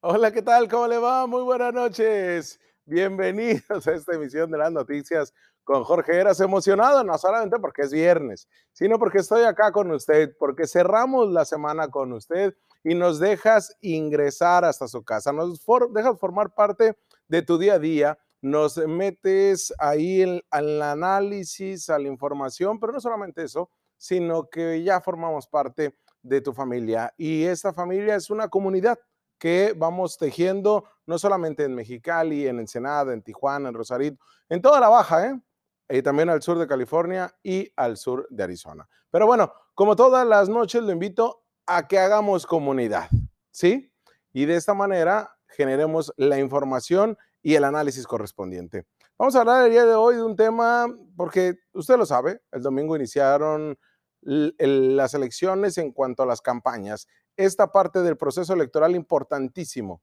Hola, 0.00 0.30
¿qué 0.30 0.42
tal? 0.42 0.68
¿Cómo 0.68 0.86
le 0.86 0.98
va? 0.98 1.26
Muy 1.26 1.42
buenas 1.42 1.74
noches. 1.74 2.60
Bienvenidos 2.84 3.86
a 3.86 3.92
esta 3.92 4.14
emisión 4.14 4.50
de 4.50 4.58
las 4.58 4.70
noticias 4.70 5.34
con 5.64 5.82
Jorge 5.84 6.16
Eras. 6.20 6.38
Emocionado, 6.40 7.02
no 7.02 7.18
solamente 7.18 7.58
porque 7.58 7.82
es 7.82 7.92
viernes, 7.92 8.48
sino 8.72 8.98
porque 8.98 9.18
estoy 9.18 9.42
acá 9.42 9.72
con 9.72 9.90
usted, 9.90 10.36
porque 10.38 10.66
cerramos 10.66 11.32
la 11.32 11.44
semana 11.44 11.88
con 11.88 12.12
usted 12.12 12.54
y 12.84 12.94
nos 12.94 13.18
dejas 13.18 13.76
ingresar 13.80 14.64
hasta 14.64 14.86
su 14.86 15.02
casa, 15.02 15.32
nos 15.32 15.60
dejas 15.92 16.18
formar 16.20 16.54
parte 16.54 16.96
de 17.26 17.42
tu 17.42 17.58
día 17.58 17.74
a 17.74 17.78
día, 17.80 18.16
nos 18.40 18.76
metes 18.76 19.74
ahí 19.78 20.40
al 20.50 20.82
análisis, 20.82 21.90
a 21.90 21.98
la 21.98 22.06
información, 22.06 22.78
pero 22.78 22.92
no 22.92 23.00
solamente 23.00 23.42
eso, 23.42 23.70
sino 23.96 24.48
que 24.48 24.82
ya 24.82 25.00
formamos 25.00 25.46
parte 25.46 25.96
de 26.22 26.40
tu 26.40 26.52
familia 26.52 27.14
y 27.16 27.44
esta 27.44 27.72
familia 27.72 28.16
es 28.16 28.30
una 28.30 28.48
comunidad 28.48 28.98
que 29.38 29.74
vamos 29.76 30.16
tejiendo 30.16 30.84
no 31.06 31.18
solamente 31.18 31.64
en 31.64 31.74
Mexicali, 31.74 32.48
en 32.48 32.58
Ensenada, 32.58 33.12
en 33.12 33.22
Tijuana, 33.22 33.68
en 33.68 33.74
Rosarito, 33.74 34.18
en 34.48 34.62
toda 34.62 34.80
la 34.80 34.88
baja, 34.88 35.26
¿eh? 35.26 35.40
Y 35.88 36.02
también 36.02 36.28
al 36.30 36.42
sur 36.42 36.58
de 36.58 36.66
California 36.66 37.32
y 37.42 37.70
al 37.76 37.96
sur 37.96 38.26
de 38.28 38.42
Arizona. 38.42 38.88
Pero 39.10 39.26
bueno, 39.26 39.52
como 39.74 39.94
todas 39.94 40.26
las 40.26 40.48
noches, 40.48 40.82
lo 40.82 40.90
invito 40.90 41.44
a 41.66 41.86
que 41.86 41.98
hagamos 41.98 42.46
comunidad, 42.46 43.08
¿sí? 43.50 43.92
Y 44.32 44.46
de 44.46 44.56
esta 44.56 44.74
manera 44.74 45.36
generemos 45.48 46.12
la 46.16 46.38
información 46.38 47.16
y 47.42 47.54
el 47.54 47.64
análisis 47.64 48.06
correspondiente. 48.06 48.86
Vamos 49.18 49.36
a 49.36 49.40
hablar 49.40 49.64
el 49.64 49.70
día 49.70 49.86
de 49.86 49.94
hoy 49.94 50.16
de 50.16 50.22
un 50.24 50.34
tema, 50.34 50.86
porque 51.16 51.54
usted 51.72 51.96
lo 51.96 52.04
sabe, 52.04 52.40
el 52.50 52.62
domingo 52.62 52.96
iniciaron 52.96 53.78
las 54.26 55.14
elecciones 55.14 55.78
en 55.78 55.92
cuanto 55.92 56.22
a 56.22 56.26
las 56.26 56.40
campañas 56.40 57.06
esta 57.36 57.70
parte 57.70 58.00
del 58.00 58.16
proceso 58.16 58.54
electoral 58.54 58.96
importantísimo. 58.96 60.02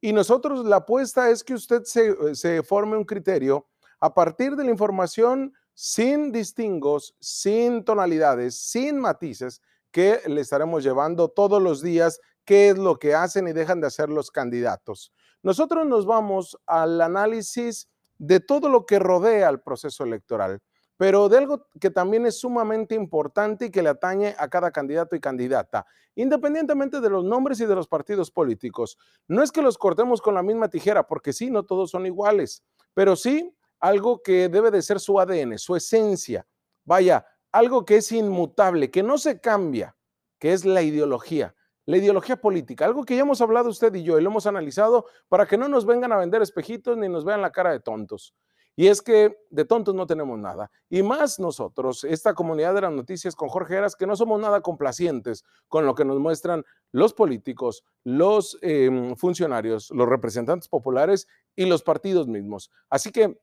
Y 0.00 0.12
nosotros 0.12 0.64
la 0.64 0.76
apuesta 0.76 1.30
es 1.30 1.44
que 1.44 1.54
usted 1.54 1.84
se, 1.84 2.34
se 2.34 2.62
forme 2.62 2.96
un 2.96 3.04
criterio 3.04 3.68
a 4.00 4.12
partir 4.12 4.56
de 4.56 4.64
la 4.64 4.70
información 4.70 5.54
sin 5.74 6.32
distingos, 6.32 7.14
sin 7.20 7.84
tonalidades, 7.84 8.56
sin 8.58 8.98
matices 8.98 9.62
que 9.92 10.20
le 10.26 10.40
estaremos 10.40 10.82
llevando 10.82 11.28
todos 11.28 11.62
los 11.62 11.82
días 11.82 12.20
qué 12.44 12.70
es 12.70 12.78
lo 12.78 12.98
que 12.98 13.14
hacen 13.14 13.46
y 13.46 13.52
dejan 13.52 13.80
de 13.80 13.86
hacer 13.86 14.08
los 14.08 14.30
candidatos. 14.32 15.12
Nosotros 15.42 15.86
nos 15.86 16.04
vamos 16.04 16.58
al 16.66 17.00
análisis 17.00 17.88
de 18.18 18.40
todo 18.40 18.68
lo 18.68 18.86
que 18.86 18.98
rodea 18.98 19.48
al 19.48 19.60
proceso 19.60 20.02
electoral 20.04 20.60
pero 21.02 21.28
de 21.28 21.36
algo 21.36 21.66
que 21.80 21.90
también 21.90 22.26
es 22.26 22.38
sumamente 22.38 22.94
importante 22.94 23.64
y 23.64 23.70
que 23.72 23.82
le 23.82 23.88
atañe 23.88 24.36
a 24.38 24.46
cada 24.48 24.70
candidato 24.70 25.16
y 25.16 25.20
candidata, 25.20 25.84
independientemente 26.14 27.00
de 27.00 27.10
los 27.10 27.24
nombres 27.24 27.58
y 27.58 27.66
de 27.66 27.74
los 27.74 27.88
partidos 27.88 28.30
políticos. 28.30 28.96
No 29.26 29.42
es 29.42 29.50
que 29.50 29.62
los 29.62 29.78
cortemos 29.78 30.22
con 30.22 30.36
la 30.36 30.44
misma 30.44 30.68
tijera, 30.68 31.08
porque 31.08 31.32
sí, 31.32 31.50
no 31.50 31.64
todos 31.64 31.90
son 31.90 32.06
iguales, 32.06 32.62
pero 32.94 33.16
sí 33.16 33.52
algo 33.80 34.22
que 34.22 34.48
debe 34.48 34.70
de 34.70 34.80
ser 34.80 35.00
su 35.00 35.18
ADN, 35.18 35.58
su 35.58 35.74
esencia. 35.74 36.46
Vaya, 36.84 37.26
algo 37.50 37.84
que 37.84 37.96
es 37.96 38.12
inmutable, 38.12 38.92
que 38.92 39.02
no 39.02 39.18
se 39.18 39.40
cambia, 39.40 39.96
que 40.38 40.52
es 40.52 40.64
la 40.64 40.82
ideología. 40.82 41.52
La 41.84 41.96
ideología 41.96 42.36
política, 42.36 42.84
algo 42.84 43.02
que 43.02 43.16
ya 43.16 43.22
hemos 43.22 43.40
hablado 43.40 43.70
usted 43.70 43.92
y 43.92 44.04
yo 44.04 44.20
y 44.20 44.22
lo 44.22 44.30
hemos 44.30 44.46
analizado 44.46 45.06
para 45.28 45.46
que 45.46 45.58
no 45.58 45.66
nos 45.66 45.84
vengan 45.84 46.12
a 46.12 46.18
vender 46.18 46.42
espejitos 46.42 46.96
ni 46.96 47.08
nos 47.08 47.24
vean 47.24 47.42
la 47.42 47.50
cara 47.50 47.72
de 47.72 47.80
tontos. 47.80 48.36
Y 48.74 48.88
es 48.88 49.02
que 49.02 49.36
de 49.50 49.64
tontos 49.64 49.94
no 49.94 50.06
tenemos 50.06 50.38
nada. 50.38 50.70
Y 50.88 51.02
más 51.02 51.38
nosotros, 51.38 52.04
esta 52.04 52.34
comunidad 52.34 52.74
de 52.74 52.80
las 52.82 52.92
noticias 52.92 53.36
con 53.36 53.48
Jorge 53.48 53.76
Heras, 53.76 53.96
que 53.96 54.06
no 54.06 54.16
somos 54.16 54.40
nada 54.40 54.62
complacientes 54.62 55.44
con 55.68 55.84
lo 55.84 55.94
que 55.94 56.04
nos 56.04 56.18
muestran 56.18 56.64
los 56.90 57.12
políticos, 57.12 57.84
los 58.04 58.58
em, 58.62 59.14
funcionarios, 59.16 59.90
los 59.90 60.08
representantes 60.08 60.68
populares 60.68 61.28
y 61.54 61.66
los 61.66 61.82
partidos 61.82 62.28
mismos. 62.28 62.70
Así 62.88 63.12
que 63.12 63.38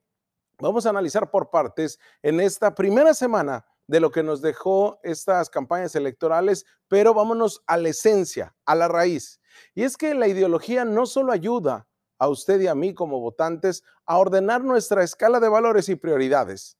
vamos 0.60 0.86
a 0.86 0.90
analizar 0.90 1.30
por 1.30 1.52
partes 1.52 2.00
en 2.24 2.40
esta 2.40 2.74
primera 2.74 3.14
semana 3.14 3.66
de 3.90 4.00
lo 4.00 4.12
que 4.12 4.22
nos 4.22 4.42
dejó 4.42 5.00
estas 5.02 5.50
campañas 5.50 5.96
electorales, 5.96 6.66
pero 6.88 7.14
vámonos 7.14 7.64
a 7.66 7.76
la 7.78 7.90
esencia, 7.90 8.56
a 8.66 8.76
la 8.76 8.88
raíz. 8.88 9.42
Y 9.74 9.84
es 9.84 9.98
que 9.98 10.14
la 10.14 10.28
ideología 10.28 10.86
no 10.86 11.08
solo 11.08 11.32
ayuda 11.32 11.89
a 12.20 12.28
usted 12.28 12.60
y 12.62 12.68
a 12.68 12.76
mí 12.76 12.94
como 12.94 13.20
votantes 13.20 13.84
a 14.06 14.18
ordenar 14.18 14.64
nuestra 14.64 15.04
escala 15.04 15.40
de 15.40 15.50
valores 15.50 15.90
y 15.90 15.96
prioridades 15.96 16.78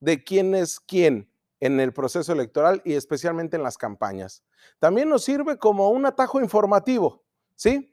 de 0.00 0.24
quién 0.24 0.54
es 0.54 0.80
quién 0.80 1.30
en 1.60 1.80
el 1.80 1.92
proceso 1.92 2.32
electoral 2.32 2.82
y 2.84 2.94
especialmente 2.94 3.56
en 3.56 3.62
las 3.62 3.78
campañas. 3.78 4.42
También 4.78 5.08
nos 5.08 5.24
sirve 5.24 5.58
como 5.58 5.90
un 5.90 6.06
atajo 6.06 6.40
informativo, 6.40 7.24
¿sí? 7.54 7.92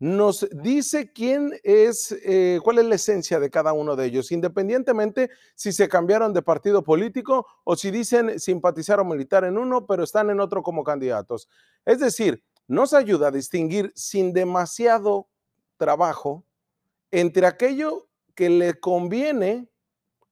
Nos 0.00 0.46
dice 0.50 1.12
quién 1.12 1.52
es, 1.62 2.12
eh, 2.24 2.58
cuál 2.62 2.78
es 2.80 2.84
la 2.84 2.96
esencia 2.96 3.38
de 3.38 3.48
cada 3.48 3.72
uno 3.72 3.94
de 3.94 4.06
ellos, 4.06 4.32
independientemente 4.32 5.30
si 5.54 5.72
se 5.72 5.88
cambiaron 5.88 6.32
de 6.32 6.42
partido 6.42 6.82
político 6.82 7.46
o 7.62 7.76
si 7.76 7.90
dicen 7.90 8.38
simpatizar 8.40 8.98
o 8.98 9.04
militar 9.04 9.44
en 9.44 9.56
uno, 9.56 9.86
pero 9.86 10.02
están 10.02 10.30
en 10.30 10.40
otro 10.40 10.62
como 10.62 10.82
candidatos. 10.82 11.48
Es 11.84 12.00
decir, 12.00 12.42
nos 12.66 12.92
ayuda 12.92 13.28
a 13.28 13.30
distinguir 13.30 13.92
sin 13.94 14.32
demasiado 14.32 15.28
trabajo 15.76 16.44
entre 17.10 17.46
aquello 17.46 18.08
que 18.34 18.50
le 18.50 18.80
conviene 18.80 19.68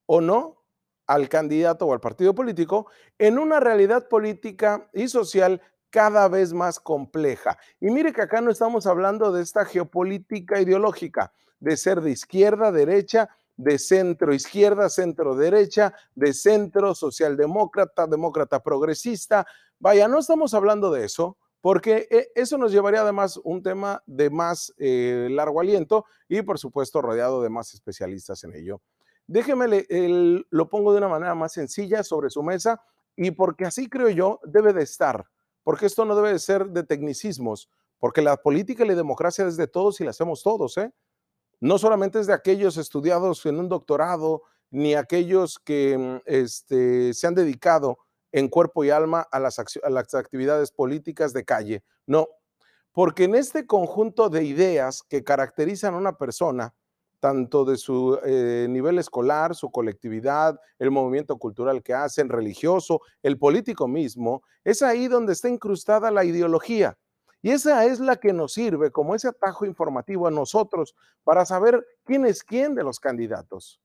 o 0.07 0.21
no 0.21 0.63
al 1.07 1.29
candidato 1.29 1.87
o 1.87 1.93
al 1.93 2.01
partido 2.01 2.35
político 2.35 2.87
en 3.19 3.39
una 3.39 3.61
realidad 3.61 4.09
política 4.09 4.89
y 4.93 5.09
social 5.09 5.61
cada 5.91 6.27
vez 6.29 6.53
más 6.55 6.81
compleja. 6.81 7.59
Y 7.81 7.91
mire 7.91 8.13
que 8.13 8.23
acá 8.23 8.41
no 8.41 8.51
estamos 8.51 8.87
hablando 8.87 9.31
de 9.31 9.43
esta 9.43 9.65
geopolítica 9.65 10.61
ideológica, 10.61 11.33
de 11.61 11.77
ser 11.77 12.01
de 12.01 12.11
izquierda, 12.11 12.73
derecha, 12.73 13.29
de 13.57 13.79
centro 13.79 14.33
izquierda, 14.33 14.89
centro 14.89 15.37
derecha, 15.37 15.95
de 16.15 16.33
centro 16.33 16.95
socialdemócrata, 16.95 18.07
demócrata 18.07 18.63
progresista. 18.63 19.47
Vaya, 19.79 20.09
no 20.09 20.19
estamos 20.19 20.55
hablando 20.55 20.91
de 20.91 21.05
eso, 21.05 21.37
porque 21.63 22.09
eh, 22.11 22.29
eso 22.35 22.59
nos 22.59 22.73
llevaría 22.73 23.01
además 23.01 23.41
un 23.45 23.63
tema 23.63 24.03
de 24.05 24.29
más 24.29 24.75
eh, 24.79 25.29
largo 25.31 25.61
aliento 25.61 26.05
y 26.29 26.43
por 26.43 26.59
supuesto 26.59 27.01
rodeado 27.01 27.41
de 27.41 27.49
más 27.49 27.73
especialistas 27.73 28.43
en 28.45 28.55
ello. 28.55 28.83
Déjeme, 29.29 29.87
lo 30.51 30.69
pongo 30.69 30.93
de 30.93 30.99
una 30.99 31.09
manera 31.09 31.35
más 31.37 31.53
sencilla 31.53 32.03
sobre 32.03 32.29
su 32.29 32.43
mesa 32.43 32.83
y 33.17 33.31
porque 33.31 33.65
así 33.65 33.89
creo 33.89 34.11
yo 34.11 34.41
debe 34.43 34.73
de 34.73 34.83
estar, 34.83 35.25
porque 35.63 35.87
esto 35.87 36.05
no 36.05 36.17
debe 36.17 36.33
de 36.33 36.41
ser 36.41 36.67
de 36.67 36.83
tecnicismos, 36.83 37.71
porque 38.01 38.21
la 38.21 38.37
política 38.37 38.85
y 38.85 38.89
la 38.89 38.97
democracia 38.97 39.47
es 39.47 39.57
de 39.57 39.69
todos 39.69 40.01
y 40.01 40.05
la 40.05 40.11
hacemos 40.11 40.43
todos, 40.43 40.77
¿eh? 40.77 40.93
No 41.61 41.79
solamente 41.79 42.19
es 42.19 42.27
de 42.27 42.33
aquellos 42.33 42.77
estudiados 42.77 43.47
en 43.47 43.61
un 43.61 43.69
doctorado, 43.69 44.43
ni 44.73 44.95
aquellos 44.95 45.61
que 45.61 45.97
mm, 45.97 46.23
este, 46.27 47.15
se 47.15 47.27
han 47.29 47.37
dedicado 47.37 47.99
en 48.33 48.49
cuerpo 48.49 48.85
y 48.85 48.91
alma 48.91 49.27
a 49.31 49.39
las, 49.39 49.59
actividades 49.59 50.73
políticas 50.73 51.33
de 51.33 51.45
calle. 51.45 51.85
No, 52.07 52.29
porque 52.93 53.25
en 53.25 53.35
este 53.35 53.67
conjunto 53.67 54.29
de 54.29 54.45
ideas 54.45 55.03
que 55.09 55.23
caracterizan 55.23 55.95
a 55.95 55.99
una 55.99 56.17
persona, 56.17 56.75
tanto 57.21 57.65
de 57.65 57.77
su 57.77 58.19
eh, 58.25 58.67
nivel 58.69 58.99
escolar, 58.99 59.55
su 59.55 59.71
colectividad, 59.71 60.59
el 60.79 60.91
movimiento 60.91 61.37
cultural 61.37 61.83
que 61.83 61.95
hacen, 61.95 62.29
religioso, 62.29 63.01
el 63.23 63.39
político 63.39 63.87
mismo, 63.87 64.43
es 64.65 64.83
ahí 64.83 65.07
donde 65.07 65.35
está 65.35 65.49
incrustada 65.49 66.11
la 66.11 66.25
ideología. 66.25 66.99
Y 67.43 67.51
esa 67.51 67.85
es 67.85 68.01
la 68.01 68.17
que 68.17 68.33
nos 68.33 68.53
sirve 68.55 68.91
como 68.91 69.15
ese 69.15 69.29
atajo 69.29 69.67
informativo 69.67 70.27
a 70.27 70.31
nosotros 70.31 70.95
para 71.25 71.45
saber 71.45 71.85
quién 72.05 72.25
es 72.25 72.43
quién 72.43 72.75
de 72.75 72.85
los 72.85 73.01
candidatos. 73.01 73.81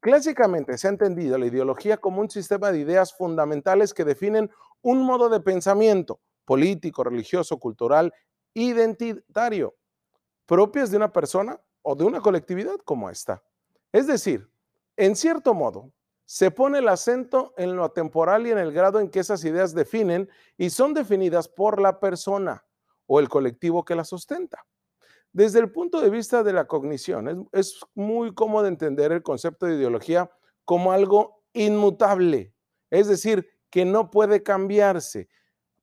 Clásicamente 0.00 0.78
se 0.78 0.86
ha 0.86 0.90
entendido 0.90 1.36
la 1.38 1.46
ideología 1.46 1.96
como 1.96 2.20
un 2.20 2.30
sistema 2.30 2.70
de 2.70 2.78
ideas 2.78 3.12
fundamentales 3.12 3.92
que 3.92 4.04
definen 4.04 4.50
un 4.80 5.02
modo 5.02 5.28
de 5.28 5.40
pensamiento 5.40 6.20
político, 6.44 7.04
religioso, 7.04 7.58
cultural, 7.58 8.12
identitario, 8.54 9.76
propias 10.46 10.90
de 10.90 10.96
una 10.96 11.12
persona 11.12 11.60
o 11.82 11.94
de 11.94 12.04
una 12.04 12.20
colectividad 12.20 12.76
como 12.84 13.10
esta. 13.10 13.42
Es 13.92 14.06
decir, 14.06 14.48
en 14.96 15.16
cierto 15.16 15.52
modo, 15.52 15.92
se 16.24 16.50
pone 16.50 16.78
el 16.78 16.88
acento 16.88 17.54
en 17.56 17.74
lo 17.74 17.84
atemporal 17.84 18.46
y 18.46 18.50
en 18.50 18.58
el 18.58 18.72
grado 18.72 19.00
en 19.00 19.08
que 19.08 19.20
esas 19.20 19.44
ideas 19.44 19.74
definen 19.74 20.28
y 20.56 20.70
son 20.70 20.94
definidas 20.94 21.48
por 21.48 21.80
la 21.80 22.00
persona 22.00 22.64
o 23.06 23.18
el 23.18 23.28
colectivo 23.28 23.84
que 23.84 23.94
las 23.94 24.08
sustenta. 24.08 24.64
Desde 25.32 25.60
el 25.60 25.70
punto 25.70 26.00
de 26.00 26.10
vista 26.10 26.42
de 26.42 26.52
la 26.52 26.66
cognición, 26.66 27.48
es, 27.52 27.80
muy 27.94 28.34
cómodo 28.34 28.66
entender 28.66 29.12
el 29.12 29.22
concepto 29.22 29.66
de 29.66 29.76
ideología 29.76 30.30
como 30.64 30.92
algo 30.92 31.42
inmutable, 31.52 32.54
es 32.90 33.08
decir, 33.08 33.48
que 33.70 33.84
no 33.84 34.10
puede 34.10 34.42
cambiarse. 34.42 35.28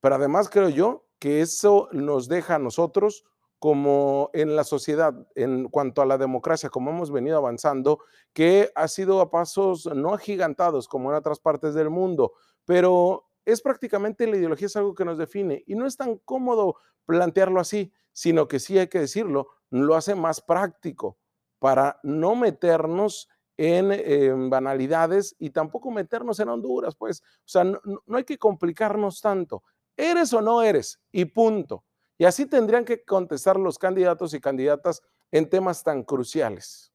Pero 0.01 0.15
además 0.15 0.50
creo 0.50 0.69
yo 0.69 1.06
que 1.19 1.42
eso 1.42 1.89
nos 1.92 2.27
deja 2.27 2.56
a 2.56 2.59
nosotros 2.59 3.25
como 3.59 4.30
en 4.33 4.56
la 4.56 4.63
sociedad, 4.63 5.13
en 5.33 5.69
cuanto 5.69 6.01
a 6.01 6.06
la 6.06 6.18
democracia, 6.18 6.69
como 6.69 6.92
hemos 6.92 7.12
venido 7.12 7.38
avanzando, 7.38 8.00
que 8.33 8.71
ha 8.75 8.88
sido 8.88 9.21
a 9.21 9.31
pasos 9.31 9.88
no 9.95 10.13
agigantados 10.13 10.88
como 10.88 11.09
en 11.09 11.18
otras 11.18 11.39
partes 11.39 11.74
del 11.74 11.89
mundo, 11.89 12.33
pero 12.65 13.25
es 13.45 13.62
prácticamente 13.62 14.27
la 14.27 14.38
ideología 14.38 14.68
es 14.68 14.75
algo 14.75 14.94
que 14.94 15.06
nos 15.06 15.18
define 15.18 15.63
y 15.65 15.75
no 15.75 15.86
es 15.86 15.97
tan 15.97 16.18
cómodo 16.18 16.75
plantearlo 17.06 17.59
así, 17.59 17.94
sino 18.16 18.48
que 18.48 18.60
sí 18.60 18.80
hay 18.80 18.88
que 18.88 19.02
decirlo, 19.02 19.50
lo 19.70 19.94
hace 19.94 20.16
más 20.16 20.40
práctico 20.40 21.18
para 21.60 22.00
no 22.02 22.34
meternos 22.34 23.28
en, 23.58 24.50
banalidades 24.50 25.36
y 25.38 25.50
tampoco 25.50 25.92
meternos 25.92 26.40
en 26.40 26.48
Honduras, 26.48 26.96
pues, 26.96 27.22
o 27.22 27.48
sea, 27.48 27.66
no, 27.66 27.82
no 28.06 28.18
hay 28.18 28.24
que 28.24 28.38
complicarnos 28.38 29.20
tanto. 29.20 29.64
¿Eres 29.98 30.32
o 30.34 30.40
no 30.40 30.62
eres? 30.62 31.02
Y 31.12 31.26
punto. 31.26 31.84
Y 32.18 32.24
así 32.24 32.46
tendrían 32.46 32.86
que 32.86 33.04
contestar 33.04 33.58
los 33.60 33.78
candidatos 33.78 34.34
y 34.34 34.40
candidatas 34.40 35.02
en 35.32 35.50
temas 35.50 35.84
tan 35.84 36.04
cruciales. 36.04 36.94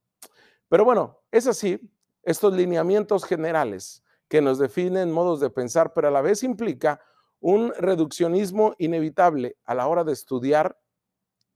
Pero 0.71 0.87
bueno, 0.87 1.21
es 1.31 1.47
así, 1.47 1.79
estos 2.23 2.55
lineamientos 2.55 3.25
generales 3.25 4.03
que 4.27 4.41
nos 4.41 4.59
definen 4.59 5.13
modos 5.13 5.41
de 5.41 5.51
pensar, 5.51 5.93
pero 5.93 6.09
a 6.09 6.11
la 6.11 6.23
vez 6.23 6.43
implica 6.45 7.03
un 7.41 7.75
reduccionismo 7.77 8.75
inevitable 8.79 9.59
a 9.65 9.75
la 9.75 9.87
hora 9.87 10.05
de 10.05 10.13
estudiar 10.13 10.79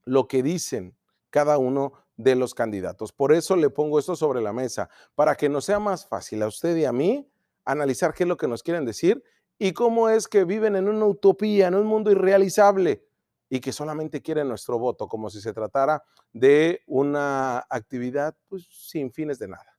lo 0.04 0.28
que 0.28 0.42
dicen 0.42 0.96
cada 1.30 1.58
uno 1.58 1.92
de 2.16 2.36
los 2.36 2.54
candidatos. 2.54 3.12
Por 3.12 3.32
eso 3.32 3.56
le 3.56 3.70
pongo 3.70 3.98
esto 3.98 4.16
sobre 4.16 4.40
la 4.40 4.52
mesa, 4.52 4.88
para 5.14 5.34
que 5.34 5.48
nos 5.48 5.64
sea 5.64 5.80
más 5.80 6.06
fácil 6.06 6.42
a 6.42 6.46
usted 6.46 6.76
y 6.76 6.84
a 6.84 6.92
mí 6.92 7.28
analizar 7.64 8.14
qué 8.14 8.24
es 8.24 8.28
lo 8.28 8.36
que 8.36 8.48
nos 8.48 8.62
quieren 8.62 8.84
decir 8.84 9.22
y 9.58 9.72
cómo 9.72 10.08
es 10.08 10.28
que 10.28 10.44
viven 10.44 10.76
en 10.76 10.88
una 10.88 11.06
utopía, 11.06 11.68
en 11.68 11.74
un 11.74 11.86
mundo 11.86 12.10
irrealizable 12.10 13.04
y 13.48 13.60
que 13.60 13.72
solamente 13.72 14.22
quieren 14.22 14.48
nuestro 14.48 14.78
voto, 14.78 15.08
como 15.08 15.30
si 15.30 15.40
se 15.40 15.52
tratara 15.52 16.02
de 16.32 16.82
una 16.86 17.58
actividad 17.68 18.36
pues, 18.48 18.66
sin 18.70 19.12
fines 19.12 19.38
de 19.38 19.48
nada. 19.48 19.78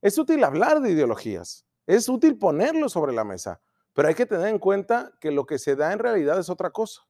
Es 0.00 0.18
útil 0.18 0.42
hablar 0.44 0.80
de 0.80 0.90
ideologías, 0.90 1.66
es 1.86 2.08
útil 2.08 2.38
ponerlo 2.38 2.88
sobre 2.88 3.12
la 3.12 3.24
mesa, 3.24 3.60
pero 3.92 4.08
hay 4.08 4.14
que 4.14 4.26
tener 4.26 4.48
en 4.48 4.58
cuenta 4.58 5.12
que 5.20 5.30
lo 5.30 5.46
que 5.46 5.58
se 5.58 5.76
da 5.76 5.92
en 5.92 5.98
realidad 5.98 6.38
es 6.38 6.50
otra 6.50 6.70
cosa. 6.70 7.02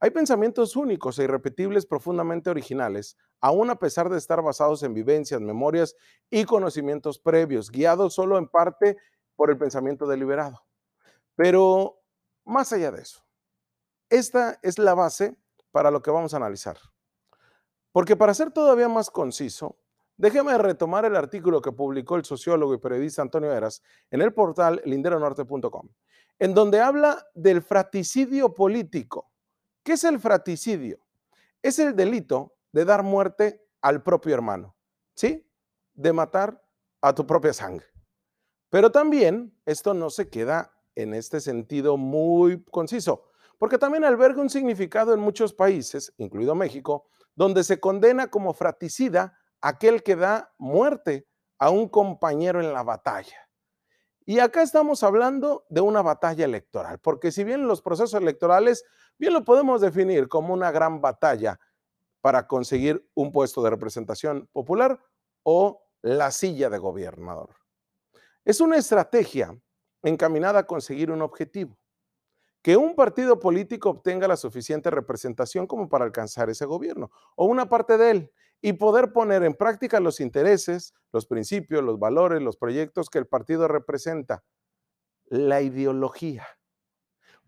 Hay 0.00 0.10
pensamientos 0.10 0.76
únicos 0.76 1.18
e 1.18 1.24
irrepetibles 1.24 1.84
profundamente 1.84 2.50
originales, 2.50 3.16
aun 3.40 3.68
a 3.70 3.80
pesar 3.80 4.08
de 4.08 4.16
estar 4.16 4.40
basados 4.42 4.84
en 4.84 4.94
vivencias, 4.94 5.40
memorias 5.40 5.96
y 6.30 6.44
conocimientos 6.44 7.18
previos, 7.18 7.70
guiados 7.70 8.14
solo 8.14 8.38
en 8.38 8.46
parte 8.46 8.96
por 9.34 9.50
el 9.50 9.58
pensamiento 9.58 10.06
deliberado. 10.06 10.64
Pero 11.34 12.00
más 12.44 12.72
allá 12.72 12.92
de 12.92 13.02
eso, 13.02 13.24
esta 14.08 14.58
es 14.62 14.78
la 14.78 14.94
base 14.94 15.36
para 15.72 15.90
lo 15.90 16.00
que 16.00 16.12
vamos 16.12 16.32
a 16.32 16.36
analizar. 16.36 16.78
Porque 17.90 18.16
para 18.16 18.34
ser 18.34 18.52
todavía 18.52 18.88
más 18.88 19.10
conciso, 19.10 19.78
déjeme 20.16 20.56
retomar 20.58 21.04
el 21.06 21.16
artículo 21.16 21.60
que 21.60 21.72
publicó 21.72 22.14
el 22.16 22.24
sociólogo 22.24 22.72
y 22.74 22.78
periodista 22.78 23.22
Antonio 23.22 23.52
Eras 23.52 23.82
en 24.10 24.22
el 24.22 24.32
portal 24.32 24.80
linderonorte.com, 24.84 25.88
en 26.38 26.54
donde 26.54 26.80
habla 26.80 27.26
del 27.34 27.62
fraticidio 27.62 28.54
político. 28.54 29.27
¿Qué 29.88 29.94
es 29.94 30.04
el 30.04 30.20
fraticidio? 30.20 30.98
Es 31.62 31.78
el 31.78 31.96
delito 31.96 32.58
de 32.72 32.84
dar 32.84 33.02
muerte 33.02 33.66
al 33.80 34.02
propio 34.02 34.34
hermano, 34.34 34.76
¿sí? 35.14 35.50
De 35.94 36.12
matar 36.12 36.62
a 37.00 37.14
tu 37.14 37.26
propia 37.26 37.54
sangre. 37.54 37.86
Pero 38.68 38.92
también 38.92 39.58
esto 39.64 39.94
no 39.94 40.10
se 40.10 40.28
queda 40.28 40.78
en 40.94 41.14
este 41.14 41.40
sentido 41.40 41.96
muy 41.96 42.62
conciso 42.64 43.30
porque 43.56 43.78
también 43.78 44.04
alberga 44.04 44.42
un 44.42 44.50
significado 44.50 45.14
en 45.14 45.20
muchos 45.20 45.54
países, 45.54 46.12
incluido 46.18 46.54
México, 46.54 47.08
donde 47.34 47.64
se 47.64 47.80
condena 47.80 48.28
como 48.28 48.52
fraticida 48.52 49.38
aquel 49.62 50.02
que 50.02 50.16
da 50.16 50.52
muerte 50.58 51.26
a 51.58 51.70
un 51.70 51.88
compañero 51.88 52.60
en 52.60 52.74
la 52.74 52.82
batalla. 52.82 53.47
Y 54.28 54.40
acá 54.40 54.60
estamos 54.60 55.02
hablando 55.04 55.64
de 55.70 55.80
una 55.80 56.02
batalla 56.02 56.44
electoral, 56.44 56.98
porque 56.98 57.32
si 57.32 57.44
bien 57.44 57.66
los 57.66 57.80
procesos 57.80 58.12
electorales, 58.12 58.84
bien 59.18 59.32
lo 59.32 59.42
podemos 59.42 59.80
definir 59.80 60.28
como 60.28 60.52
una 60.52 60.70
gran 60.70 61.00
batalla 61.00 61.58
para 62.20 62.46
conseguir 62.46 63.08
un 63.14 63.32
puesto 63.32 63.62
de 63.62 63.70
representación 63.70 64.46
popular 64.52 65.02
o 65.44 65.82
la 66.02 66.30
silla 66.30 66.68
de 66.68 66.76
gobernador. 66.76 67.56
Es 68.44 68.60
una 68.60 68.76
estrategia 68.76 69.58
encaminada 70.02 70.58
a 70.58 70.66
conseguir 70.66 71.10
un 71.10 71.22
objetivo 71.22 71.78
que 72.62 72.76
un 72.76 72.94
partido 72.94 73.38
político 73.38 73.90
obtenga 73.90 74.28
la 74.28 74.36
suficiente 74.36 74.90
representación 74.90 75.66
como 75.66 75.88
para 75.88 76.04
alcanzar 76.04 76.50
ese 76.50 76.64
gobierno 76.64 77.10
o 77.36 77.46
una 77.46 77.68
parte 77.68 77.96
de 77.96 78.10
él 78.10 78.32
y 78.60 78.72
poder 78.72 79.12
poner 79.12 79.44
en 79.44 79.54
práctica 79.54 80.00
los 80.00 80.20
intereses, 80.20 80.94
los 81.12 81.26
principios, 81.26 81.84
los 81.84 81.98
valores, 81.98 82.42
los 82.42 82.56
proyectos 82.56 83.08
que 83.08 83.18
el 83.18 83.26
partido 83.26 83.68
representa, 83.68 84.42
la 85.26 85.60
ideología. 85.60 86.46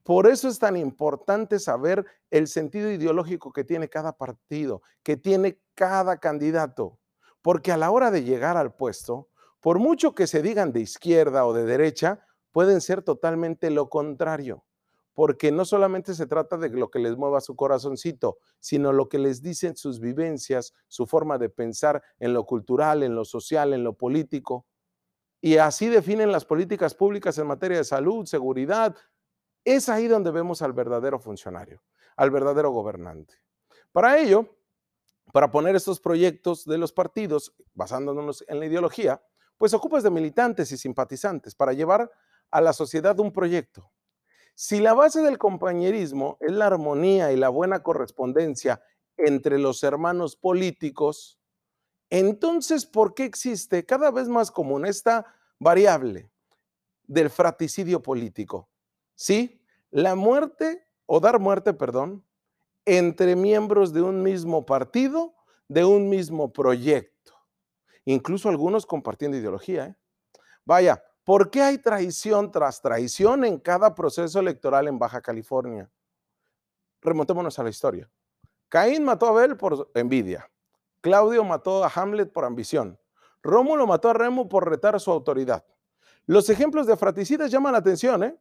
Por 0.05 0.29
eso 0.29 0.49
es 0.49 0.59
tan 0.59 0.77
importante 0.77 1.59
saber 1.59 2.07
el 2.31 2.47
sentido 2.47 2.91
ideológico 2.91 3.53
que 3.53 3.65
tiene 3.65 3.89
cada 3.89 4.17
partido, 4.17 4.83
que 5.03 5.17
tiene 5.17 5.61
cada 5.75 6.19
candidato, 6.19 6.99
porque 7.43 7.73
a 7.73 7.77
la 7.77 7.91
hora 7.91 8.11
de 8.11 8.23
llegar 8.23 8.57
al 8.57 8.75
puesto, 8.75 9.29
por 9.61 9.79
mucho 9.79 10.15
que 10.15 10.27
se 10.27 10.43
digan 10.43 10.73
de 10.73 10.81
izquierda 10.81 11.45
o 11.45 11.53
de 11.53 11.65
derecha, 11.65 12.25
pueden 12.53 12.81
ser 12.81 13.03
totalmente 13.03 13.71
lo 13.71 13.91
contrario 13.91 14.65
porque 15.21 15.53
no 15.53 15.67
solamente 15.67 16.15
se 16.15 16.27
trata 16.27 16.57
de 16.57 16.71
lo 16.71 16.91
que 16.91 16.99
les 16.99 17.15
mueva 17.15 17.43
su 17.43 17.55
corazoncito, 17.55 18.39
sino 18.59 18.91
lo 18.91 19.11
que 19.11 19.19
les 19.19 19.43
dicen 19.43 19.77
sus 19.77 20.01
vivencias, 20.01 20.73
su 20.89 21.07
forma 21.07 21.37
de 21.37 21.51
pensar 21.51 22.03
en 22.21 22.33
lo 22.33 22.47
cultural, 22.47 23.03
en 23.03 23.15
lo 23.15 23.27
social, 23.27 23.75
en 23.75 23.85
lo 23.85 23.93
político. 23.93 24.65
Y 25.43 25.59
así 25.59 25.89
definen 25.89 26.33
las 26.33 26.47
políticas 26.47 26.95
públicas 26.95 27.37
en 27.37 27.49
materia 27.49 27.77
de 27.77 27.85
salud, 27.85 28.25
seguridad. 28.25 28.97
Es 29.63 29.91
ahí 29.91 30.09
donde 30.09 30.31
vemos 30.31 30.63
al 30.63 30.73
verdadero 30.73 31.19
funcionario, 31.19 31.83
al 32.17 32.31
verdadero 32.31 32.71
gobernante. 32.71 33.35
Para 33.93 34.19
ello, 34.19 34.57
para 35.35 35.51
poner 35.51 35.77
estos 35.77 36.01
proyectos 36.01 36.65
de 36.65 36.79
los 36.79 36.95
partidos, 36.95 37.55
basándonos 37.75 38.43
en 38.49 38.59
la 38.59 38.65
ideología, 38.65 39.23
pues 39.59 39.75
ocupas 39.75 40.03
de 40.03 40.09
militantes 40.09 40.73
y 40.73 40.79
simpatizantes 40.79 41.55
para 41.55 41.75
llevar 41.75 42.11
a 42.51 42.63
la 42.63 42.73
sociedad 42.73 43.21
un 43.21 43.31
proyecto, 43.31 43.93
si 44.55 44.81
la 44.81 44.95
base 44.95 45.23
del 45.23 45.39
compañerismo 45.39 46.37
es 46.41 46.53
la 46.53 46.67
armonía 46.67 47.33
y 47.33 47.37
la 47.37 47.49
buena 47.49 47.83
correspondencia 47.83 48.83
entre 49.17 49.59
los 49.59 49.83
hermanos 49.83 50.37
políticos, 50.37 51.41
entonces, 52.11 52.87
¿por 52.87 53.15
qué 53.15 53.25
existe 53.25 53.87
cada 53.87 54.11
vez 54.11 54.29
más 54.29 54.51
común 54.51 54.85
esta 54.85 55.27
variable 55.59 56.31
del 57.05 57.31
fraticidio 57.31 58.03
político? 58.03 58.69
¿Sí? 59.15 59.63
La 59.91 60.17
muerte, 60.17 60.87
o 61.07 61.21
dar 61.21 61.39
muerte, 61.39 61.73
perdón, 61.73 62.25
entre 62.85 63.37
miembros 63.37 63.93
de 63.93 64.03
un 64.03 64.23
mismo 64.23 64.67
partido, 64.67 65.35
de 65.69 65.85
un 65.85 66.09
mismo 66.09 66.53
proyecto. 66.53 67.35
Incluso 68.05 68.49
algunos 68.49 68.87
compartiendo 68.87 69.37
ideología. 69.37 69.87
¿eh? 69.87 69.97
Vaya, 70.65 71.05
¿Por 71.31 71.49
qué 71.49 71.63
hay 71.63 71.79
traición 71.79 72.51
tras 72.51 72.83
traición 72.83 73.45
en 73.45 73.61
cada 73.61 73.95
proceso 73.95 74.41
electoral 74.41 74.89
en 74.89 74.99
Baja 74.99 75.21
California? 75.21 75.89
Remontémonos 77.01 77.57
a 77.57 77.63
la 77.63 77.71
historia. 77.71 78.11
Caín 78.69 79.05
mató 79.05 79.27
a 79.27 79.29
Abel 79.29 79.57
por 79.57 79.89
envidia. 79.95 80.51
Claudio 81.01 81.45
mató 81.45 81.85
a 81.85 81.93
Hamlet 81.95 82.33
por 82.33 82.45
ambición. 82.45 82.99
Rómulo 83.45 83.87
mató 83.87 84.09
a 84.09 84.13
Remo 84.13 84.49
por 84.49 84.69
retar 84.69 84.99
su 84.99 85.13
autoridad. 85.13 85.65
Los 86.27 86.51
ejemplos 86.51 86.89
de 86.89 86.97
fraticidas 86.97 87.53
llaman 87.53 87.75
la 87.75 87.79
atención, 87.79 88.25
¿eh? 88.25 88.37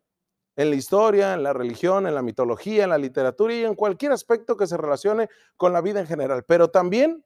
En 0.56 0.72
la 0.72 0.76
historia, 0.76 1.36
en 1.36 1.44
la 1.44 1.54
religión, 1.54 2.08
en 2.08 2.16
la 2.16 2.24
mitología, 2.24 2.86
en 2.86 2.90
la 2.90 2.98
literatura 2.98 3.54
y 3.54 3.66
en 3.66 3.76
cualquier 3.76 4.14
aspecto 4.14 4.58
que 4.58 4.66
se 4.66 4.78
relacione 4.78 5.30
con 5.58 5.74
la 5.74 5.82
vida 5.82 6.00
en 6.00 6.08
general, 6.08 6.44
pero 6.44 6.72
también 6.72 7.24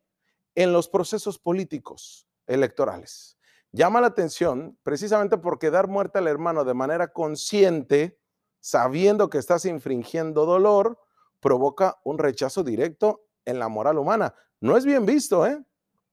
en 0.55 0.73
los 0.73 0.89
procesos 0.89 1.39
políticos 1.39 2.27
electorales. 2.47 3.37
Llama 3.75 4.01
la 4.01 4.07
atención 4.07 4.77
precisamente 4.83 5.39
porque 5.39 5.71
dar 5.71 5.87
muerte 5.87 6.19
al 6.19 6.27
hermano 6.27 6.63
de 6.63 6.75
manera 6.75 7.11
consciente, 7.11 8.19
sabiendo 8.59 9.31
que 9.31 9.39
estás 9.39 9.65
infringiendo 9.65 10.45
dolor, 10.45 10.99
provoca 11.39 11.99
un 12.03 12.19
rechazo 12.19 12.63
directo 12.63 13.25
en 13.45 13.57
la 13.57 13.69
moral 13.69 13.97
humana. 13.97 14.35
No 14.61 14.77
es 14.77 14.85
bien 14.85 15.07
visto, 15.07 15.47
¿eh? 15.47 15.59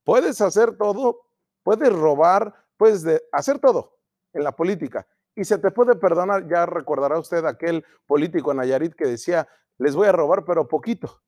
Puedes 0.05 0.40
hacer 0.40 0.79
todo, 0.79 1.21
puedes 1.62 1.93
robar, 1.93 2.55
puedes 2.79 3.05
hacer 3.31 3.59
todo 3.59 3.99
en 4.33 4.43
la 4.43 4.57
política 4.57 5.07
y 5.35 5.45
se 5.45 5.59
te 5.59 5.71
puede 5.71 5.97
perdonar. 5.97 6.49
Ya 6.49 6.64
recordará 6.64 7.19
usted 7.19 7.45
aquel 7.45 7.85
político 8.07 8.55
Nayarit 8.55 8.95
que 8.95 9.07
decía, 9.07 9.47
les 9.76 9.95
voy 9.95 10.09
a 10.09 10.12
robar, 10.12 10.47
pero 10.47 10.67
poquito. 10.67 11.23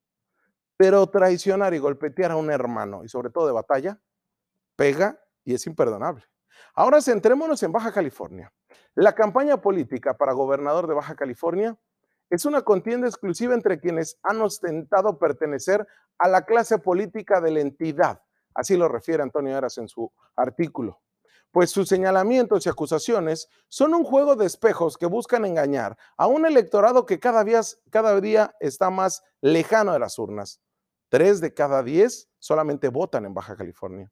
Pero 0.78 1.06
traicionar 1.08 1.74
y 1.74 1.78
golpetear 1.78 2.30
a 2.30 2.36
un 2.36 2.50
hermano, 2.50 3.04
y 3.04 3.08
sobre 3.08 3.28
todo 3.28 3.46
de 3.46 3.52
batalla, 3.52 4.00
pega 4.76 5.21
y 5.44 5.54
es 5.54 5.66
imperdonable. 5.66 6.24
Ahora 6.74 7.00
centrémonos 7.00 7.62
en 7.62 7.72
Baja 7.72 7.92
California. 7.92 8.52
La 8.94 9.14
campaña 9.14 9.60
política 9.60 10.16
para 10.16 10.32
gobernador 10.32 10.86
de 10.86 10.94
Baja 10.94 11.14
California 11.14 11.76
es 12.30 12.46
una 12.46 12.62
contienda 12.62 13.08
exclusiva 13.08 13.54
entre 13.54 13.78
quienes 13.78 14.18
han 14.22 14.40
ostentado 14.40 15.18
pertenecer 15.18 15.86
a 16.18 16.28
la 16.28 16.46
clase 16.46 16.78
política 16.78 17.40
de 17.40 17.50
la 17.50 17.60
entidad. 17.60 18.22
Así 18.54 18.76
lo 18.76 18.88
refiere 18.88 19.22
Antonio 19.22 19.56
Aras 19.56 19.78
en 19.78 19.88
su 19.88 20.10
artículo. 20.36 21.00
pues 21.52 21.70
sus 21.70 21.86
señalamientos 21.88 22.64
y 22.64 22.70
acusaciones 22.70 23.48
son 23.68 23.92
un 23.94 24.04
juego 24.04 24.36
de 24.36 24.46
espejos 24.46 24.96
que 24.96 25.04
buscan 25.06 25.44
engañar 25.44 25.98
a 26.16 26.26
un 26.26 26.46
electorado 26.46 27.04
que 27.04 27.20
cada 27.20 27.44
día, 27.44 27.60
cada 27.90 28.18
día 28.20 28.54
está 28.58 28.88
más 28.88 29.22
lejano 29.42 29.92
de 29.92 29.98
las 29.98 30.18
urnas. 30.18 30.62
Tres 31.10 31.42
de 31.42 31.52
cada 31.52 31.82
diez 31.82 32.30
solamente 32.38 32.88
votan 32.88 33.26
en 33.26 33.34
Baja 33.34 33.54
California. 33.54 34.10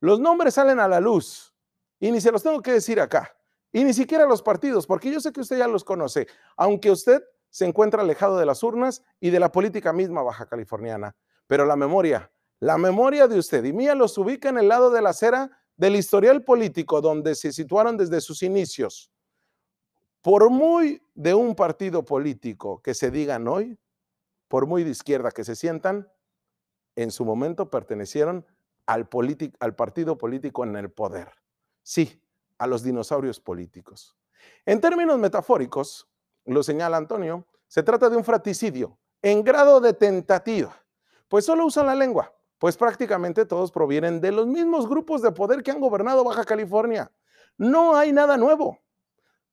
Los 0.00 0.20
nombres 0.20 0.54
salen 0.54 0.80
a 0.80 0.88
la 0.88 1.00
luz 1.00 1.54
y 1.98 2.10
ni 2.10 2.20
se 2.20 2.30
los 2.30 2.42
tengo 2.42 2.60
que 2.60 2.72
decir 2.72 3.00
acá, 3.00 3.36
y 3.72 3.84
ni 3.84 3.92
siquiera 3.92 4.26
los 4.26 4.42
partidos, 4.42 4.86
porque 4.86 5.10
yo 5.10 5.20
sé 5.20 5.32
que 5.32 5.40
usted 5.40 5.58
ya 5.58 5.68
los 5.68 5.84
conoce, 5.84 6.26
aunque 6.56 6.90
usted 6.90 7.22
se 7.50 7.64
encuentra 7.64 8.02
alejado 8.02 8.38
de 8.38 8.46
las 8.46 8.62
urnas 8.62 9.02
y 9.20 9.30
de 9.30 9.40
la 9.40 9.50
política 9.50 9.92
misma 9.92 10.22
baja 10.22 10.46
californiana. 10.46 11.16
Pero 11.46 11.64
la 11.64 11.76
memoria, 11.76 12.30
la 12.60 12.76
memoria 12.76 13.28
de 13.28 13.38
usted 13.38 13.64
y 13.64 13.72
mía 13.72 13.94
los 13.94 14.18
ubica 14.18 14.48
en 14.48 14.58
el 14.58 14.68
lado 14.68 14.90
de 14.90 15.02
la 15.02 15.10
acera 15.10 15.50
del 15.76 15.96
historial 15.96 16.42
político 16.42 17.00
donde 17.00 17.34
se 17.34 17.52
situaron 17.52 17.96
desde 17.96 18.20
sus 18.20 18.42
inicios. 18.42 19.10
Por 20.22 20.50
muy 20.50 21.02
de 21.14 21.34
un 21.34 21.54
partido 21.54 22.04
político 22.04 22.82
que 22.82 22.94
se 22.94 23.10
digan 23.10 23.46
hoy, 23.46 23.78
por 24.48 24.66
muy 24.66 24.84
de 24.84 24.90
izquierda 24.90 25.30
que 25.30 25.44
se 25.44 25.54
sientan, 25.54 26.10
en 26.96 27.10
su 27.10 27.24
momento 27.24 27.70
pertenecieron 27.70 28.44
al, 28.86 29.08
al 29.60 29.74
partido 29.74 30.16
político 30.16 30.64
en 30.64 30.76
el 30.76 30.90
poder. 30.90 31.30
Sí, 31.82 32.22
a 32.58 32.66
los 32.66 32.82
dinosaurios 32.82 33.40
políticos. 33.40 34.16
En 34.64 34.80
términos 34.80 35.18
metafóricos, 35.18 36.08
lo 36.44 36.62
señala 36.62 36.96
Antonio, 36.96 37.46
se 37.68 37.82
trata 37.82 38.08
de 38.08 38.16
un 38.16 38.24
fraticidio 38.24 38.98
en 39.22 39.42
grado 39.42 39.80
de 39.80 39.92
tentativa, 39.92 40.74
pues 41.28 41.44
solo 41.44 41.66
usan 41.66 41.86
la 41.86 41.94
lengua, 41.94 42.32
pues 42.58 42.76
prácticamente 42.76 43.44
todos 43.44 43.72
provienen 43.72 44.20
de 44.20 44.32
los 44.32 44.46
mismos 44.46 44.88
grupos 44.88 45.20
de 45.22 45.32
poder 45.32 45.62
que 45.62 45.72
han 45.72 45.80
gobernado 45.80 46.24
Baja 46.24 46.44
California. 46.44 47.10
No 47.58 47.96
hay 47.96 48.12
nada 48.12 48.36
nuevo. 48.36 48.78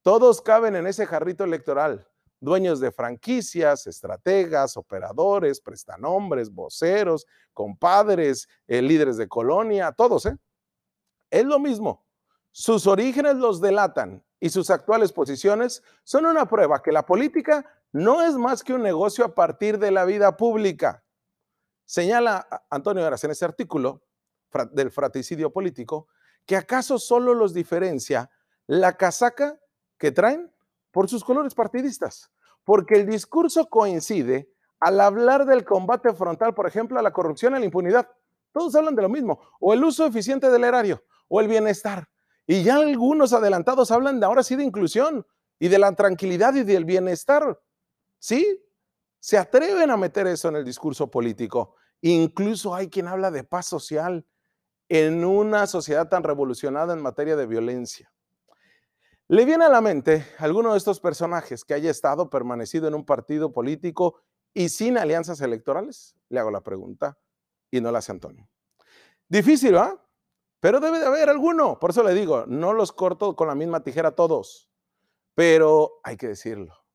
Todos 0.01 0.41
caben 0.41 0.75
en 0.75 0.85
ese 0.85 1.05
jarrito 1.05 1.43
electoral. 1.43 2.07
Dueños 2.43 2.81
de 2.81 2.91
franquicias, 2.91 3.87
estrategas, 3.87 4.75
operadores, 4.75 5.61
prestanombres, 5.61 6.53
voceros, 6.53 7.25
compadres, 7.53 8.49
eh, 8.67 8.81
líderes 8.81 9.15
de 9.15 9.29
colonia, 9.29 9.93
todos, 9.93 10.25
¿eh? 10.25 10.37
Es 11.31 11.45
lo 11.45 11.57
mismo. 11.57 12.05
Sus 12.51 12.85
orígenes 12.85 13.35
los 13.35 13.61
delatan 13.61 14.25
y 14.41 14.49
sus 14.49 14.69
actuales 14.71 15.13
posiciones 15.13 15.83
son 16.03 16.25
una 16.25 16.45
prueba 16.45 16.83
que 16.83 16.91
la 16.91 17.05
política 17.05 17.65
no 17.93 18.21
es 18.21 18.33
más 18.33 18.61
que 18.61 18.73
un 18.73 18.83
negocio 18.83 19.23
a 19.23 19.33
partir 19.33 19.79
de 19.79 19.91
la 19.91 20.03
vida 20.03 20.35
pública. 20.35 21.01
Señala 21.85 22.45
Antonio 22.69 23.05
Aras 23.05 23.23
en 23.23 23.31
ese 23.31 23.45
artículo 23.45 24.03
del 24.73 24.91
fratricidio 24.91 25.53
político 25.53 26.09
que 26.45 26.57
acaso 26.57 26.99
solo 26.99 27.33
los 27.33 27.53
diferencia 27.53 28.29
la 28.67 28.97
casaca 28.97 29.57
que 29.97 30.11
traen 30.11 30.53
por 30.91 31.09
sus 31.09 31.23
colores 31.23 31.55
partidistas, 31.55 32.32
porque 32.63 32.95
el 32.95 33.05
discurso 33.05 33.67
coincide 33.69 34.49
al 34.79 34.99
hablar 34.99 35.45
del 35.45 35.63
combate 35.63 36.13
frontal, 36.13 36.53
por 36.53 36.67
ejemplo, 36.67 36.99
a 36.99 37.01
la 37.01 37.13
corrupción 37.13 37.55
a 37.55 37.59
la 37.59 37.65
impunidad. 37.65 38.09
Todos 38.51 38.75
hablan 38.75 38.95
de 38.95 39.01
lo 39.01 39.09
mismo, 39.09 39.39
o 39.59 39.73
el 39.73 39.83
uso 39.83 40.05
eficiente 40.05 40.49
del 40.49 40.63
erario, 40.63 41.03
o 41.27 41.39
el 41.39 41.47
bienestar, 41.47 42.07
y 42.45 42.63
ya 42.63 42.75
algunos 42.75 43.33
adelantados 43.33 43.91
hablan 43.91 44.19
de 44.19 44.25
ahora 44.25 44.43
sí 44.43 44.55
de 44.55 44.63
inclusión 44.63 45.25
y 45.59 45.69
de 45.69 45.79
la 45.79 45.93
tranquilidad 45.95 46.53
y 46.55 46.63
del 46.63 46.85
bienestar. 46.85 47.59
¿Sí? 48.19 48.61
Se 49.19 49.37
atreven 49.37 49.89
a 49.89 49.97
meter 49.97 50.27
eso 50.27 50.49
en 50.49 50.57
el 50.57 50.65
discurso 50.65 51.09
político. 51.09 51.75
Incluso 52.01 52.75
hay 52.75 52.89
quien 52.89 53.07
habla 53.07 53.31
de 53.31 53.45
paz 53.45 53.67
social 53.67 54.25
en 54.89 55.23
una 55.23 55.65
sociedad 55.67 56.09
tan 56.09 56.23
revolucionada 56.23 56.93
en 56.93 57.01
materia 57.01 57.37
de 57.37 57.47
violencia. 57.47 58.11
¿Le 59.33 59.45
viene 59.45 59.65
a 59.65 59.69
la 59.69 59.81
mente 59.81 60.27
alguno 60.37 60.73
de 60.73 60.77
estos 60.77 60.99
personajes 60.99 61.65
que 61.65 61.73
haya 61.73 61.89
estado 61.89 62.29
permanecido 62.29 62.87
en 62.87 62.93
un 62.93 63.03
partido 63.03 63.51
político 63.51 64.21
y 64.53 64.69
sin 64.69 64.95
alianzas 64.95 65.41
electorales? 65.41 66.15
Le 66.29 66.39
hago 66.39 66.51
la 66.51 66.61
pregunta 66.61 67.17
y 67.71 67.81
no 67.81 67.91
la 67.91 67.97
hace 67.97 68.11
Antonio. 68.11 68.47
Difícil, 69.27 69.75
¿ah? 69.75 69.99
Pero 70.59 70.79
debe 70.79 70.99
de 70.99 71.07
haber 71.07 71.29
alguno. 71.31 71.79
Por 71.79 71.89
eso 71.89 72.03
le 72.03 72.13
digo, 72.13 72.45
no 72.45 72.73
los 72.73 72.91
corto 72.91 73.35
con 73.35 73.47
la 73.47 73.55
misma 73.55 73.83
tijera 73.83 74.11
todos. 74.11 74.69
Pero 75.33 75.99
hay 76.03 76.15
que 76.15 76.27
decirlo. 76.27 76.85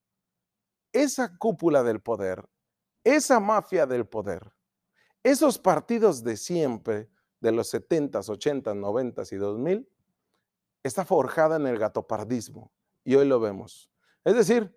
Esa 0.93 1.37
cúpula 1.39 1.83
del 1.83 2.01
poder, 2.01 2.49
esa 3.03 3.41
mafia 3.41 3.85
del 3.85 4.07
poder, 4.07 4.53
esos 5.25 5.59
partidos 5.59 6.23
de 6.23 6.37
siempre, 6.37 7.11
de 7.41 7.51
los 7.51 7.75
70s, 7.75 8.29
80s, 8.29 8.79
90s 8.79 9.33
y 9.33 9.37
2000, 9.39 9.89
está 10.83 11.05
forjada 11.05 11.57
en 11.57 11.67
el 11.67 11.79
gatopardismo. 11.79 12.73
Y 13.05 13.15
hoy 13.15 13.27
lo 13.27 13.41
vemos. 13.41 13.91
Es 14.25 14.35
decir, 14.35 14.75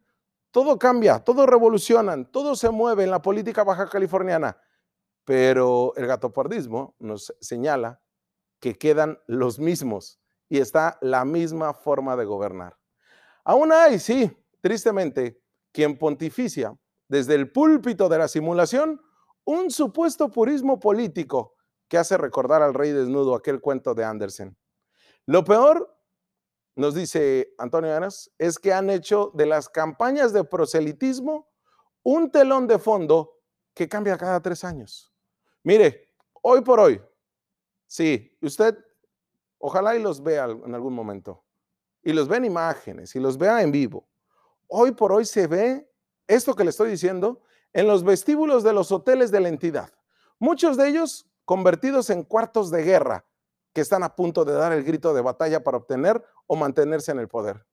todo 0.51 0.77
cambia, 0.77 1.20
todo 1.20 1.46
revolucionan, 1.46 2.29
todo 2.31 2.55
se 2.55 2.70
mueve 2.70 3.03
en 3.03 3.12
la 3.12 3.22
política 3.22 3.63
baja 3.63 3.89
californiana. 3.89 4.58
Pero 5.25 5.93
el 5.96 6.08
gatopardismo 6.08 6.96
nos 7.00 7.34
señala 7.39 8.01
que 8.60 8.77
quedan 8.77 9.20
los 9.27 9.60
mismos 9.60 10.20
y 10.50 10.60
está 10.60 10.98
la 11.01 11.25
misma 11.25 11.74
forma 11.74 12.15
de 12.15 12.25
gobernar. 12.25 12.77
Aún 13.43 13.72
hay, 13.72 14.00
sí, 14.00 14.31
tristemente, 14.62 15.41
quien 15.72 15.98
pontificia 15.98 16.77
desde 17.08 17.36
el 17.36 17.51
púlpito 17.51 18.10
de 18.10 18.17
la 18.17 18.27
simulación 18.27 19.01
un 19.43 19.72
supuesto 19.72 20.29
purismo 20.29 20.79
político 20.79 21.55
que 21.88 21.98
hace 21.98 22.17
recordar 22.17 22.62
al 22.62 22.74
rey 22.74 22.91
desnudo 22.91 23.36
aquel 23.36 23.60
cuento 23.60 23.93
de 23.93 24.05
Andersen. 24.05 24.58
Lo 25.32 25.46
peor, 25.46 25.98
nos 26.76 26.94
dice 26.94 27.54
Antonio 27.58 27.96
Aras, 27.96 28.30
es 28.38 28.60
que 28.60 28.74
han 28.74 28.90
hecho 28.90 29.32
de 29.34 29.46
las 29.46 29.70
campañas 29.70 30.34
de 30.34 30.44
proselitismo 30.44 31.50
un 32.04 32.30
telón 32.30 32.68
de 32.68 32.78
fondo 32.78 33.40
que 33.74 33.88
cambia 33.88 34.18
cada 34.18 34.42
tres 34.42 34.66
años. 34.66 35.14
Mire, 35.64 36.14
hoy 36.42 36.60
por 36.60 36.82
hoy, 36.82 37.02
Sí, 37.88 38.38
usted 38.42 38.78
ojalá 39.58 39.96
y 39.96 40.02
los 40.02 40.22
vea 40.22 40.50
en 40.50 40.76
algún 40.76 40.94
momento. 40.94 41.46
Y 42.04 42.12
los 42.12 42.28
vea 42.28 42.40
en 42.40 42.46
imágenes 42.46 43.16
y 43.16 43.22
los 43.22 43.38
vea 43.38 43.62
en 43.62 43.72
vivo. 43.72 44.10
Hoy 44.68 44.92
por 44.92 45.14
hoy 45.14 45.24
se 45.24 45.48
ve 45.48 45.90
esto 46.28 46.54
que 46.56 46.66
le 46.66 46.72
estoy 46.72 46.90
diciendo 46.90 47.42
en 47.72 47.88
los 47.88 48.04
vestíbulos 48.04 48.64
de 48.64 48.74
los 48.74 48.92
hoteles 48.92 49.32
de 49.32 49.40
la 49.40 49.48
entidad. 49.48 49.94
Muchos 50.40 50.76
de 50.76 50.90
ellos 50.90 51.26
convertidos 51.46 52.10
en 52.10 52.24
cuartos 52.24 52.70
de 52.70 52.84
guerra 52.84 53.26
que 53.74 53.82
están 53.82 54.04
a 54.04 54.16
punto 54.16 54.46
de 54.46 54.54
dar 54.54 54.72
el 54.74 54.84
grito 54.84 55.13
de 55.13 55.22
batalla 55.22 55.63
para 55.63 55.78
obtener 55.78 56.24
o 56.48 56.56
mantenerse 56.56 57.12
en 57.12 57.20
el 57.20 57.28
poder. 57.28 57.66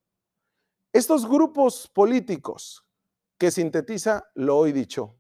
Estos 0.93 1.29
grupos 1.29 1.91
políticos 1.93 2.85
que 3.39 3.51
sintetiza 3.51 4.29
lo 4.35 4.57
hoy 4.59 4.73
dicho, 4.73 5.19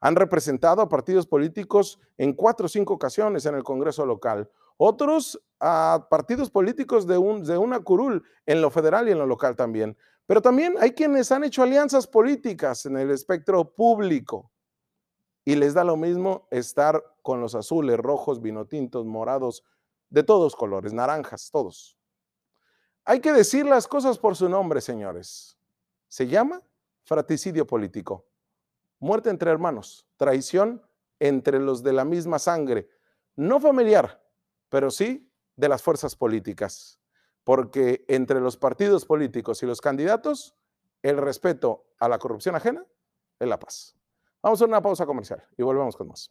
han 0.00 0.16
representado 0.16 0.82
a 0.82 0.88
partidos 0.88 1.26
políticos 1.26 2.00
en 2.18 2.32
cuatro 2.32 2.66
o 2.66 2.68
cinco 2.68 2.94
ocasiones 2.94 3.46
en 3.46 3.54
el 3.54 3.62
Congreso 3.62 4.04
local. 4.04 4.50
Otros 4.76 5.40
a 5.60 6.08
partidos 6.10 6.50
políticos 6.50 7.06
de, 7.06 7.18
un, 7.18 7.44
de 7.44 7.56
una 7.56 7.80
curul 7.80 8.24
en 8.46 8.60
lo 8.60 8.70
federal 8.70 9.08
y 9.08 9.12
en 9.12 9.18
lo 9.18 9.26
local 9.26 9.54
también. 9.54 9.96
Pero 10.26 10.42
también 10.42 10.74
hay 10.80 10.92
quienes 10.92 11.30
han 11.30 11.44
hecho 11.44 11.62
alianzas 11.62 12.06
políticas 12.06 12.86
en 12.86 12.96
el 12.96 13.10
espectro 13.10 13.74
público 13.74 14.50
y 15.44 15.54
les 15.56 15.74
da 15.74 15.84
lo 15.84 15.96
mismo 15.96 16.48
estar 16.50 17.02
con 17.22 17.40
los 17.40 17.54
azules, 17.54 17.96
rojos, 17.96 18.40
vinotintos, 18.40 19.06
morados, 19.06 19.64
de 20.12 20.22
todos 20.22 20.54
colores, 20.54 20.92
naranjas, 20.92 21.50
todos. 21.50 21.98
Hay 23.04 23.20
que 23.20 23.32
decir 23.32 23.66
las 23.66 23.88
cosas 23.88 24.18
por 24.18 24.36
su 24.36 24.48
nombre, 24.48 24.80
señores. 24.80 25.58
Se 26.08 26.26
llama 26.26 26.62
fratricidio 27.04 27.66
político 27.66 28.26
muerte 29.02 29.30
entre 29.30 29.50
hermanos, 29.50 30.06
traición 30.16 30.80
entre 31.18 31.58
los 31.58 31.82
de 31.82 31.92
la 31.92 32.04
misma 32.04 32.38
sangre, 32.38 32.88
no 33.34 33.60
familiar, 33.60 34.24
pero 34.68 34.92
sí 34.92 35.28
de 35.56 35.68
las 35.68 35.82
fuerzas 35.82 36.14
políticas, 36.14 37.00
porque 37.42 38.04
entre 38.06 38.40
los 38.40 38.56
partidos 38.56 39.04
políticos 39.04 39.60
y 39.64 39.66
los 39.66 39.80
candidatos, 39.80 40.54
el 41.02 41.16
respeto 41.16 41.84
a 41.98 42.08
la 42.08 42.18
corrupción 42.18 42.54
ajena 42.54 42.86
es 43.40 43.48
la 43.48 43.58
paz. 43.58 43.96
Vamos 44.40 44.62
a 44.62 44.66
una 44.66 44.80
pausa 44.80 45.04
comercial 45.04 45.44
y 45.58 45.64
volvemos 45.64 45.96
con 45.96 46.06
más. 46.06 46.30